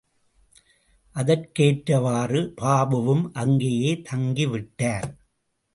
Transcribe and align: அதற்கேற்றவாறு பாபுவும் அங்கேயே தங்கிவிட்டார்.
அதற்கேற்றவாறு 1.15 2.41
பாபுவும் 2.61 3.23
அங்கேயே 3.33 4.01
தங்கிவிட்டார். 4.11 5.09